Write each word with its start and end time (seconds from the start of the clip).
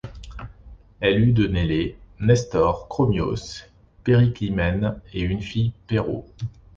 Elle 0.99 1.19
eut 1.19 1.31
de 1.31 1.45
Nélée, 1.45 1.95
Nestor, 2.19 2.89
Chromios, 2.89 3.35
Périclymène 4.03 4.99
et 5.13 5.21
une 5.21 5.41
fille 5.43 5.73
Péro. 5.85 6.25